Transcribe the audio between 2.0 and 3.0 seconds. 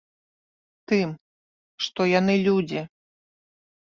яны людзі.